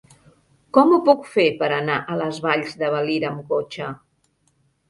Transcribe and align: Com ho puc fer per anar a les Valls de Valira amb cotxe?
Com 0.77 0.93
ho 0.95 0.97
puc 1.09 1.27
fer 1.33 1.45
per 1.59 1.69
anar 1.75 1.99
a 2.13 2.17
les 2.23 2.39
Valls 2.47 2.75
de 2.81 2.93
Valira 2.97 3.31
amb 3.33 3.53
cotxe? 3.55 3.93